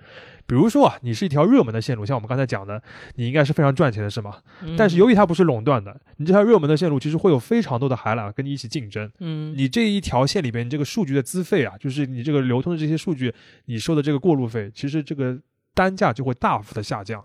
[0.48, 2.80] 比如说啊，你是一条热门的线路，像我们刚才讲的，
[3.16, 4.36] 你应该是非常赚钱的，是吗？
[4.76, 9.10] 但是由于它不是垄断的，你这条热门的线路其实会有非常多的海缆跟你一起竞争。
[9.18, 15.36] 嗯，你这一条线里边，你这个数据的资费啊，就是你这个流通的这些数据，你收的这个过路费，其实这个
[15.74, 17.24] 单价就会大幅的下降。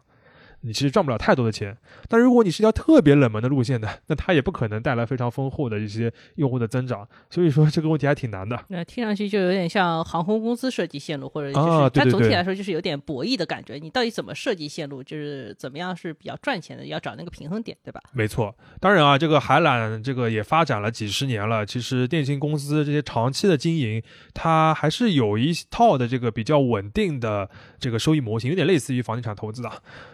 [0.61, 1.75] 你其实赚不了太多的钱，
[2.07, 7.07] 但如果你是一条特别冷门的路线的，那它也不可能带来非常丰厚的一些用户的增长。
[7.29, 8.57] 所以说这个问题还挺难的。
[8.67, 13.75] 那听上去就有点像航空公司设计线路，或者就是它总体来说就是有点博弈的感觉。
[13.75, 17.99] 你到底怎么设计线路，就是怎么样是比较赚钱的，要找那个平衡点，对吧？
[18.11, 18.55] 没错。
[18.79, 24.01] 当然啊，这个海缆这个也发展了几十年了，其实电信公司这些长期的经营，
[24.33, 29.71] 它还是有一套的这个比较稳定的这个收益模型，有点类似于房地产投资的。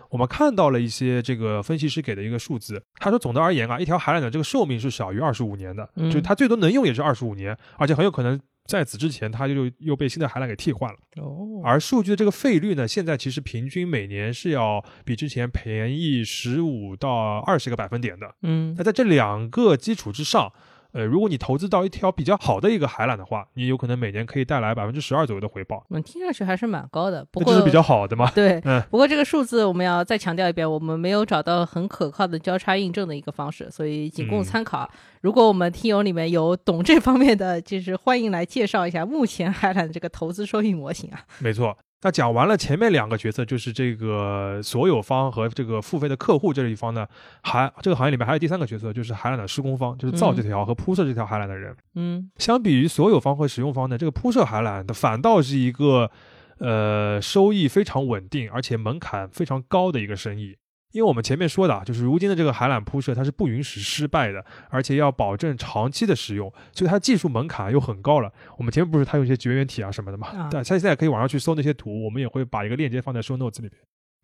[0.09, 10.97] 我们看到了一些这个分析师给的一个数字，他说总的而言啊，一条海缆的这个寿命是小于二十五年的，就是它最多能用也是二十五年，而且很有可能在此之前它就又被新的海缆给替换了。
[11.17, 18.33] 哦，而数据的这个费率呢，现在其实平均每年是要比之前便宜十五到二十个百分点的。
[18.43, 20.51] 嗯，那在这两个基础之上。
[20.93, 25.85] 呃，如果你投资到一条比较好的一个海缆的话，你有可能每年可以带来百分之十二左右的回报。
[25.89, 27.25] 嗯，听上去还是蛮高的。
[27.31, 28.31] 不过这是比较好的嘛？
[28.31, 28.81] 对，嗯。
[28.89, 34.89] 不过这个数字我们要再强调一遍，我们没有找到很可靠的交叉印证的一个方式，所以仅供参考。
[35.21, 41.19] 如果我们听友里面有懂这方面的，就是欢迎来介绍一下目前海缆这个投资收益模型啊。
[41.39, 41.77] 没错。
[42.03, 47.07] 那讲完了前面两个角色，就是这个所有方和这个付费的客户这一方呢，
[47.41, 51.75] 还这个行业里面还有第三个角色，就是海缆的施工方，就是造这条和铺设这条海缆的人。
[51.95, 56.11] 嗯，相比于所有方和使用方呢，这个铺设海缆的反倒是一个
[56.59, 60.55] 呃收益非常稳定，而且门槛非常高的一个生意。
[60.91, 68.31] 因为我们前面说的啊，就是如今的这个海缆铺设，它是不允许失败的，而且要保证长期的使用，所以它技术门槛又很高了。
[68.57, 70.49] 我们前面不是它有一些绝缘体啊什么的嘛？
[70.49, 73.73] 对，它现在可以网上去搜那些图，我们也会把一个链接放在 show notes 里面。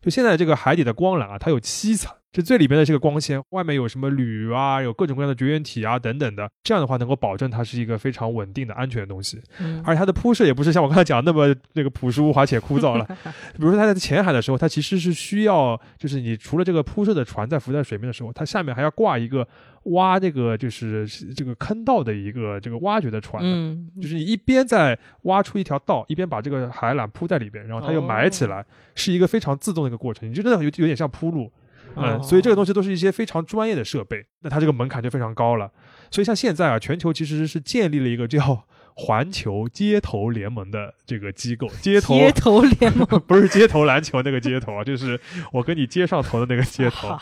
[0.01, 2.15] 就现在这个海底的光缆啊，它有七层。
[2.33, 9.39] 这最里边的这个光纤，外面有什么铝啊，有各种各样的绝缘体啊等等的，这样的话能够保证它是一个非常稳定的安全的东西。
[9.59, 13.05] 嗯，而且它的铺设也不是像我刚才讲那么那个朴实无华且枯燥了。
[13.53, 19.47] 比如说它在浅海的时候，它其实是需要，就是你除了这个铺设的船在浮在水面的时候，它下面还要挂一个
[19.83, 23.43] 挖这个就是这个坑道的一个这个挖掘的船。
[23.45, 28.65] 嗯，就是你一边在挖出一条道，一边把这个海缆铺在里边，然后它又埋起来，
[28.95, 30.27] 是一个非常自动的一个过程。
[30.27, 31.51] 你就真的有有点像铺路。
[31.95, 35.71] 嗯，所以这个东西都是一些非常专业的设备，那它这个门槛就非常高了。
[36.09, 38.65] 所以像现在啊，全球其实是建立了一个叫。
[38.95, 45.19] 环球街头联盟的这个机构，街头街头联盟 不是街头篮球那个街头啊，就是
[45.51, 47.07] 我跟你接上头的那个街头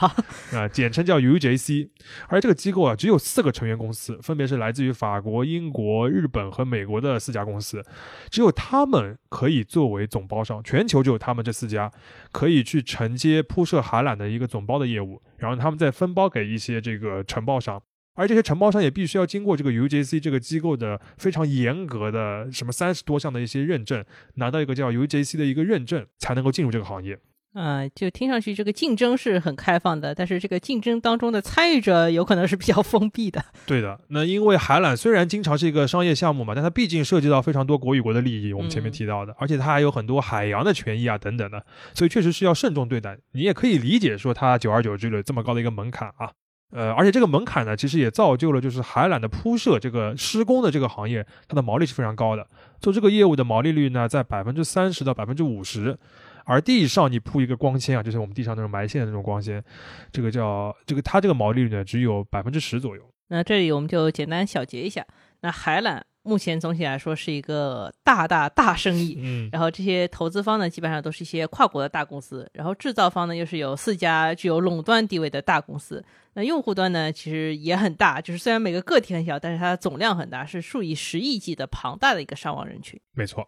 [0.52, 1.90] 啊，简称叫 UJC。
[2.28, 7.84] 而这个机构啊，只有四个成员公司，分别是来自于法国、英国、日本和美国的四家公司，
[8.30, 11.92] 只有他们可以作为总包商，全球只有他们这四家
[12.32, 17.82] 可以去承接铺设海缆的一个总包的业务，然后他们再分包给一些这个承包商。
[18.14, 24.04] 而这些承包商也必须要经过这个 UJC 这个机构的非常严格的什么三十多项的一些认证，
[24.36, 27.18] 拿到一个叫 UJC 的一个认证，才能够进入这个行业。
[27.54, 33.44] 嗯，就听上去这个竞争是很开放的，但是这个竞争当中的参与者有可能是比较封闭的。
[33.68, 43.18] 对的，那因为海缆虽然经常是一个商业项目嘛，但它毕竟涉及到非常多国与国的利益，我们前面提到的，而且它还有很多海洋的权益啊等等的，所以确实是要慎重对待。
[43.34, 46.32] 你也可以理解说它久而久之的这么高的一个门槛啊。
[46.72, 52.48] 呃，而且这个门槛呢，其实也造就了就是海缆的铺设这个施工的这个行业，它的毛利是非常高的。
[52.80, 55.98] 做这个业务的毛利率呢，在百分之三十到百分之五十。
[56.44, 59.64] 而地上你铺一个光纤啊，就是我们地上那种埋线的那种光纤，
[60.12, 63.04] 这个叫这个它这个毛利率呢只有百分之十左右。
[63.28, 65.06] 那这里我们就简单小结一下，
[65.42, 66.02] 那海缆。
[66.24, 76.04] 目前总体来说是一个大大大生意，嗯，然后这些投资方呢，基本上都是一些跨国的大公司，然后制造方呢又是有四家具有垄断地位的大公司，
[76.34, 83.00] 那用户端呢其实也很大，就是虽然每个个体很小，但是它的总量很大，是数以十亿计的庞大的一个上网人群。
[83.14, 83.48] 没错。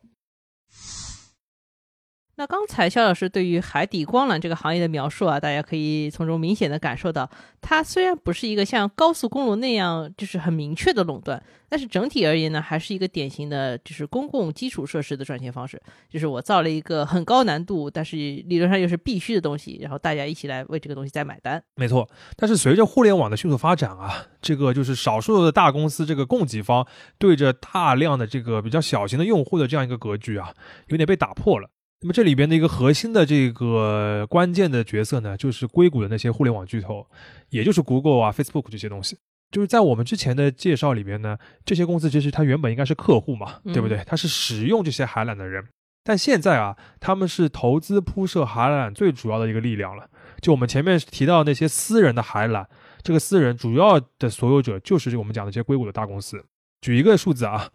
[2.36, 7.30] 那刚才肖老师对于海底光缆这个行业的描述啊，大家可以从中明显的感受到，
[7.62, 15.80] 它虽然不是一个像高速公路那样就是很明确的垄断，但是整体而言呢，还是一个典型的就是公共基础设施的赚钱方式。
[16.10, 21.63] 就是我造了一个很高难度，但是理论上又是必须的东西，然后大家一起来为这个东西在买单。
[21.76, 22.10] 没错。
[22.36, 26.88] 但是随着互联网的迅速发展啊，这个就是少数的大公司这个供给方
[27.19, 30.52] 对着大量的这个比较小型的用户的这样一个格局啊，
[30.88, 31.69] 有点被打破了。
[32.04, 37.08] 那么这里边的一个核心的这个关键的角色呢，就是硅谷的那些互联网巨头，
[37.50, 39.18] 也就是 Google 啊、Facebook 这些东西。
[39.52, 44.04] 就是在我们之前的介绍里边呢，这些公司其实它原本应该是客户嘛，对不对？
[44.06, 45.66] 它是使用这些海缆的人，
[46.04, 50.10] 但现在啊，他们是投资铺设海缆最主要的一个力量了。
[50.42, 52.66] 就我们前面提到那些私人的海缆，
[53.02, 56.44] 这个私人主要的所有者就是我们讲的这些硅谷的大公司。
[56.82, 57.70] 举一个数字啊。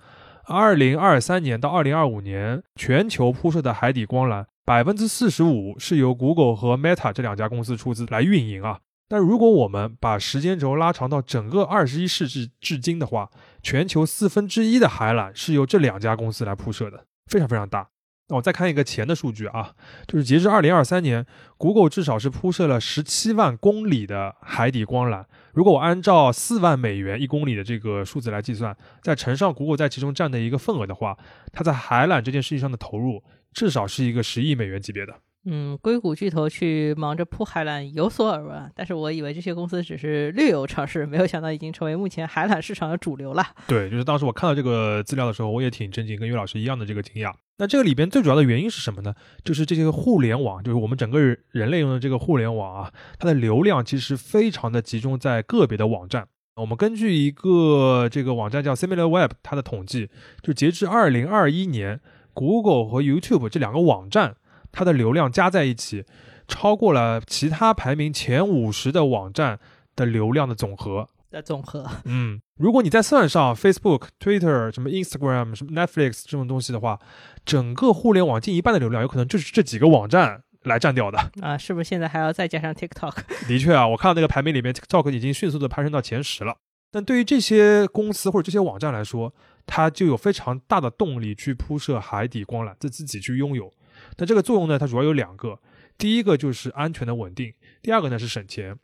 [0.49, 8.79] 二零二三年到二零二五年，全球铺设的海底光缆百分之四十五是由 Google 和 Meta 这两家公司出资来运营啊。
[9.11, 13.29] 但如果我们把时间轴拉长到整个二十一世纪至今的话，
[13.63, 17.89] 全球四分之一的海缆是由这两家公司来铺设的，非常非常大。
[18.29, 19.73] 那我再看一个钱的数据啊，
[20.07, 21.27] 就是截至二零二三年
[21.59, 25.25] ，Google 至少是铺设了十七万公里的海底光缆。
[25.53, 31.17] 如果我按照四万美元一公里的这个数字来计算，再乘上 Google 在其中占的一个份额的话，
[31.53, 35.15] 它在海缆这件事情上的投入至少是一个十亿美元级别的。
[35.45, 43.45] 嗯，硅谷巨头去忙着铺海缆有所耳闻，但是我以为这些公司只是略有尝试，没有想到已经成为目前海缆市场的主流了。
[43.67, 47.33] 对，就是当时我看到这个资料的时候，我也挺震惊，跟岳老师一样的这个惊讶。
[47.59, 49.15] 那这个里边最主要的原因是什么呢？
[49.45, 56.27] 就是这些互联网，就是我们整个人类用的这个互联网啊，它的流量其实非常的集中在个别的网站。
[56.57, 60.09] 我们根据一个这个网站叫 SimilarWeb，它的统计，
[60.43, 62.01] 就截至二零二一年
[62.33, 64.37] ，Google 和 YouTube 这两个网站。
[64.71, 66.05] 它的流量加在一起，
[66.47, 69.59] 超过了其他排名前五十的网站
[69.97, 71.87] 的流量的总和的总和。
[72.05, 76.99] 嗯，如果你再算上 Facebook、Twitter、什么 Instagram、什么 Netflix 这种东西的话，
[77.45, 81.19] 整个互联网近一半的流量有可能就是这几个网站来占掉的。
[81.41, 83.15] 啊，是不是现在还要再加上 TikTok？
[83.47, 86.57] 的确啊，我看到那个排名里面，TikTok 已经迅速的攀升到前十了。
[86.91, 89.35] 但对于这些公司或者这些网站来说，
[89.67, 93.71] 它就有非常大的动力去铺设海底光缆，自自己去拥有。
[94.17, 95.61] 但这个作用呢，它主要有两个，
[95.99, 98.79] 第一个就是安全的稳定，第二个呢是省钱。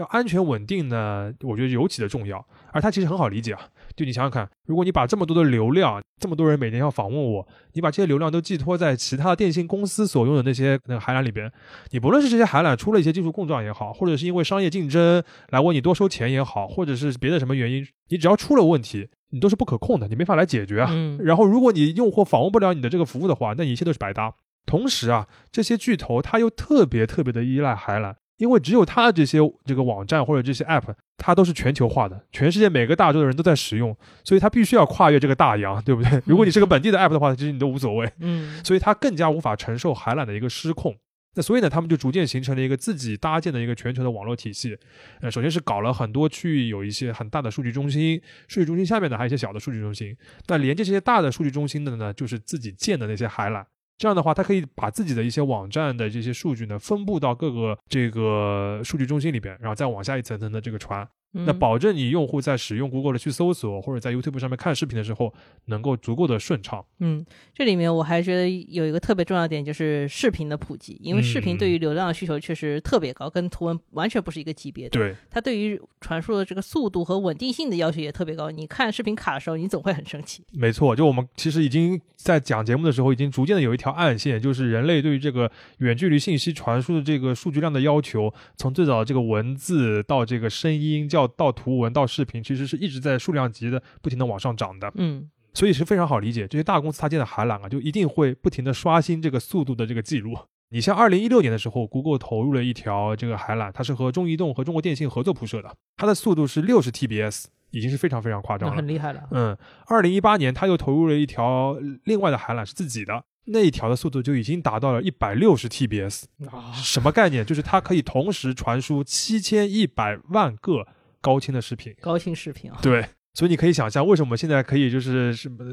[0.00, 3.60] 要安全稳定呢，我觉得尤其的重要，而它其实很好理解啊。
[3.96, 11.50] 就你想想看，如果你把这么多的流量，这么多人每年要访问我，你把这些流量都寄托在其他电信公司所用的那些那个海缆里边，
[11.90, 20.90] 你不论是这些海缆出了一些技术故障也好，或者是因为商业竞争来问你多收钱也好，或者是别的什么原因，你只要出了问题，你都是不可控的，你没法来解决啊。
[21.20, 24.34] 然后如果你用户访问不了你的这个服务的话，那一切都是白搭。
[24.66, 36.22] 同时啊，这些巨头它又特别特别的依赖海缆，因为只有它这些这个网站或者这些 app，它都是全球化的，全世界每个大洲的人都在使用，所以它必须要跨越这个大洋，对不对？
[36.24, 38.10] 如果你是个本地的 app 的话，其实你都无所谓。
[38.20, 40.96] 嗯， 所以它更加无法承受海缆的一个失控。
[41.34, 44.76] 那所以呢，他们就逐渐形成了一个自己搭建的一个全球的网络体系。
[45.20, 50.16] 呃，首先是搞了很多区域有一些很大的数据中心，数据中心下面呢还有一些小的数据中心。
[50.48, 53.64] 那连接这些大的数据中心的呢，就是自己建的那些海缆。
[53.98, 61.06] 这样的话，它可以把自己的一些网站的这些数据呢，分布到各个这个数据中心里边，然后再往下一层层的这个传。
[61.32, 65.32] 那嗯保证你用户在使用 Google 的去搜索或者在 YouTube 上面看视频的时候，
[65.66, 66.84] 能够足够的顺畅。
[67.00, 74.90] 嗯，这里面我还觉得有一个特别重要的点，就是视频的普及，因为视频对于流量的需求确实特别高，跟图文完全不是一个级别的。
[74.90, 78.50] 对，它对于传输的这个速度和稳定性的要求也特别高。
[78.50, 80.42] 你看视频卡的时候，你总会很生气。
[80.52, 94.92] 没错，就我们其实已经在讲节目的时候，已经逐渐的有一条暗线，就是人类对于这个远距离信息传输的这个数据量的要求，从最早的这个文字到这个声音，叫到图文到视频，其实是一直在数量级的不停的往上涨的。
[94.96, 100.36] 嗯所以是非常好理解，这些大公司它建的海缆啊，就一定会不停的刷新这个速度的这个记录。
[100.68, 108.86] 你像二零一六年的时候，Google 投入了一条这个海缆，它是和中移动和中国电信合作铺设的，它的速度是六十 TBS，已经是非常非常夸张了那很。
[108.86, 109.26] 厉害了。
[109.32, 109.56] 嗯，
[109.86, 117.44] 二零一八年它又投入了一条另外的海缆是自己的，那一条的速度就已经达到了一百六十 TBS，啊，什么概念？
[117.44, 120.86] 就是它可以同时传输七千一百万个
[121.20, 121.94] 高清的视频。
[122.00, 123.04] 高清视频啊，对，
[123.34, 125.64] 所以你可以想象，为什么现在可以就是什么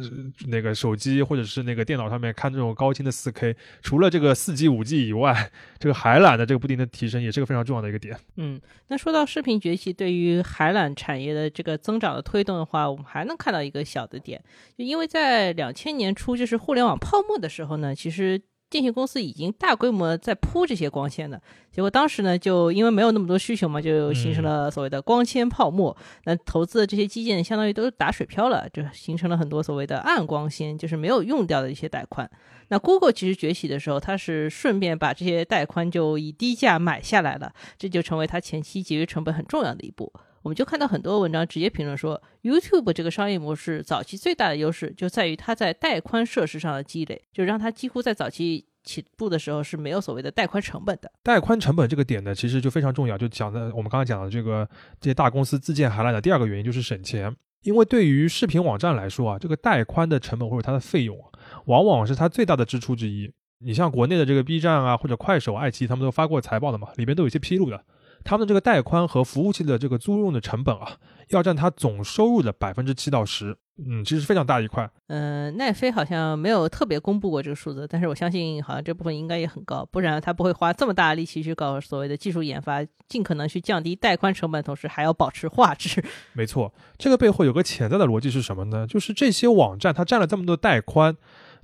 [0.47, 8.17] 那个手机或者是那个电脑上面看这种高清的四 K，除了这个四 G、五 G 以外，这个海缆的这个不停的提升也是个非常重要的一个点。
[8.37, 14.43] 嗯，那说到视频崛起对于海缆产业的这个增长的推动的话，我们还能看到一个小的点，
[14.77, 18.39] 就因为在两千年初，就是互联网泡沫的时候呢，其实
[18.75, 25.95] 电信公司已经大规模在铺这些光纤的，结果当时呢，就因为没有那么多需求嘛，就形成了所谓的光纤泡沫。
[26.25, 32.29] 那投资的这些基建相当于都打水漂了，就形成了很多所谓的暗光纤，就是没有用掉的一些带宽。
[32.67, 40.11] 那 Google 其实崛起的时候，它是顺便把这些带宽就以低价买下来了，这就成为它前期节约成本很重要的一步。
[40.45, 51.11] 我们就看到很多文章直接评论说，YouTube 这个商业模式早期最大的优势就在于它在带宽设施上的积累，就让它几乎在早期起步的时候是没有所谓的带宽成本的。
[51.23, 53.17] 带宽成本这个点呢，其实就非常重要。
[53.17, 54.69] 就讲的我们刚才讲的这个
[55.01, 57.35] 这些大公司自建海缆的第二个原因就是省钱。
[57.63, 61.17] 因为对于视频网站来说啊，这个带宽的成本或者它的费用，
[61.65, 63.33] 往往是它最大的支出之一。
[63.61, 67.83] 你像国内的这个 B 站啊，或者快手、爱奇艺，他们都发过财报的嘛，里边都有一些披露的。
[68.25, 70.97] 他们的这个带宽和服务器的这个租用的成本啊，
[71.29, 74.89] 要占它总收入的百分之七到十，嗯，其实非常大一块。
[75.07, 86.03] 嗯、奈飞好像没有特别公布过这个数字，但是我相信好像这部分应该也很高，不然它不会花这么大的力气去搞所谓的技术研发，尽可能去降低带宽成本，同时还要保持画质。
[86.33, 88.87] 没错，这个背后有个潜在的逻辑是什么呢？
[88.87, 91.15] 就是这些网站它占了这么多带宽，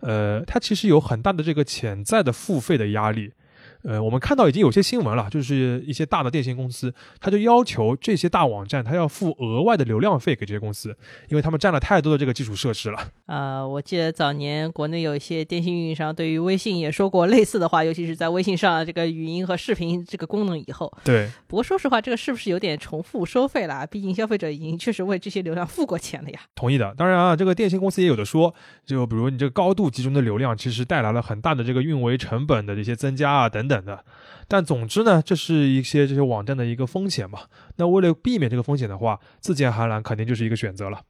[0.01, 3.33] 呃，它其实有很大的这个潜在的付费的压力。
[3.83, 10.95] 呃，我们看到已经有些新闻了，就是一些大的电信公司，他就要求这些大网站，他要付额外的流量费给这些公司，
[11.29, 12.99] 因为他们占了太多的这个基础设施了。
[13.25, 20.91] 啊、我记得早年国内有一些电信运营商对于微信也说过类似的话，尤其是在微信上这个语音和视频这个功能以后。
[21.03, 23.85] 对，不过说实话，这个是不是有点重复收费啦？
[23.85, 26.39] 毕竟消费者已经确实为这些流量付过钱了呀。
[26.55, 26.93] 同意的。
[26.97, 28.53] 当然啊，这个电信公司也有的说，
[28.85, 34.05] 就比如你这个高度集中的流量，其实带来了很大的这个运维成本的这些增加啊等等等的。
[34.47, 37.47] 但总之呢，这是一些这些网站的一个风险嘛。
[37.77, 41.03] 那为了避免这个风险的话，自建海缆肯定就是一个选择了。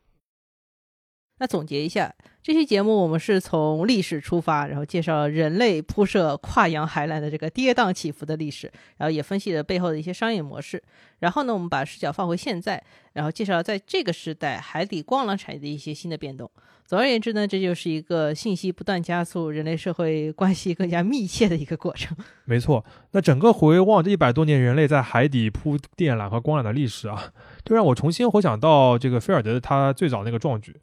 [1.39, 8.65] 那总结一下，这期节目我们是从历史出发，然后介绍人类铺设跨洋海缆的这个跌宕起伏的历史，
[8.97, 10.81] 然后也分析了背后的一些商业模式。
[11.19, 12.83] 然后呢，我们把视角放回现在，
[13.13, 16.49] 然后介绍在这个时代海底光缆产业的一些新的变动。
[16.83, 22.17] 总而言之呢，这就是一个信息不断加速、人类社会关系更加密切的一个过程。
[22.43, 27.31] 没错，那整个回望这一百多年人类在海底铺电缆和光缆的历史啊，
[27.63, 30.75] 就让我重新回想到这个菲尔德他最早那个壮举。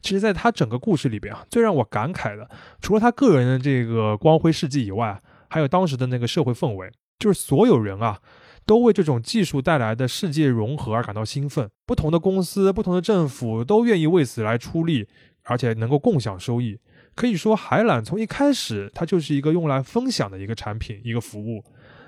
[0.00, 2.48] 其实，在他整个故事里边啊，最让我感慨的，
[2.80, 8.20] 除了他个人的这个光辉事迹以外，还有当时的那个社会氛围，就是所有人啊。
[8.68, 15.06] 都为这种技术带来的世界融合而感到兴奋，不同的公司、不同的政府都愿意为此来出力，
[15.44, 16.76] 而且能够共享收益。
[17.14, 21.62] 可以说，海缆从一开始它就是一个用来分享的一个产品、一个服务。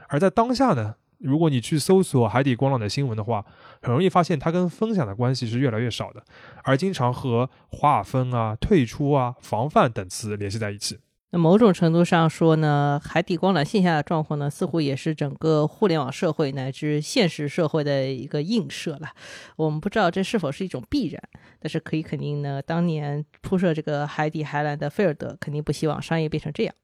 [0.08, 3.44] 而在当下呢，如果你去搜索海底光缆的新闻的话，
[3.82, 6.22] 很容易发现它跟分享的关系是越来越少的，
[6.62, 10.98] 而经常和划分啊、退出啊、防范等词联系在一起。
[11.30, 19.10] 那某种程度上说呢，海底光缆线下的状况呢，似乎也是整个互联网社会乃至现实社会的一个映射了。
[19.56, 21.22] 我们不知道这是否是一种必然，
[21.60, 26.74] 但是可以肯定呢，当年铺设这个海底海缆的菲尔德肯定不希望商业变成这样。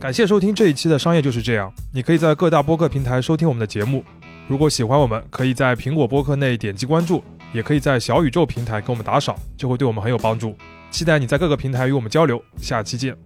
[0.00, 4.04] 感谢收听这一期的《商业就是这样》，你可以在各大播客平台收听我们的节目。
[4.46, 7.20] 如果喜欢我们，可以在苹果播客内点击关注，
[7.52, 10.56] 也可以在小宇宙平台给我们打赏，就会对我们很有帮助。
[10.92, 13.16] 期待你在各个平台与我们交流，下期见。